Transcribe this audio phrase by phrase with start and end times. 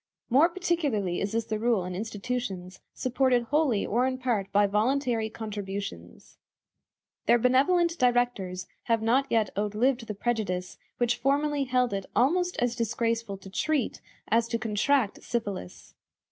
[0.31, 5.29] More particularly is this the rule in institutions supported wholly or in part by voluntary
[5.29, 6.39] contributions.
[7.27, 12.75] Their benevolent directors have not yet outlived the prejudice which formerly held it almost as
[12.75, 15.93] disgraceful to treat as to contract syphilis.